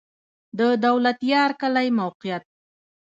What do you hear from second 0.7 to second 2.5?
دولتيار کلی موقعیت